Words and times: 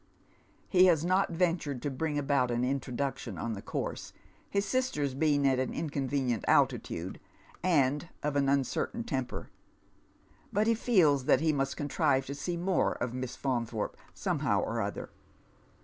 He 0.67 0.87
has 0.87 1.05
not 1.05 1.29
ventured 1.29 1.79
to 1.83 1.91
bring 1.91 2.17
about 2.17 2.49
an 2.49 2.63
introduction 2.65 3.37
on 3.37 3.53
the 3.53 3.61
course, 3.61 4.13
his 4.49 4.65
sisters 4.65 5.13
being 5.13 5.47
at 5.47 5.59
an 5.59 5.71
inconvenient 5.75 6.43
altitude, 6.47 7.19
and 7.61 8.09
of 8.23 8.35
an 8.35 8.49
uncertain 8.49 9.03
temper. 9.03 9.51
But 10.51 10.65
he 10.65 10.73
feels 10.73 11.25
that 11.25 11.41
he 11.41 11.53
must 11.53 11.77
contrive 11.77 12.25
to 12.25 12.33
see 12.33 12.57
more 12.57 12.93
of 12.93 13.13
Miss 13.13 13.37
Faan 13.37 13.67
thorpe 13.67 13.95
somehow 14.15 14.61
or 14.61 14.81
other. 14.81 15.11